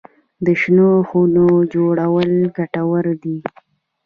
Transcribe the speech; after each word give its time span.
د 0.45 0.47
شنو 0.61 0.89
خونو 1.07 1.45
جوړول 1.73 2.31
ګټور 2.57 3.05
دي؟ 3.23 3.37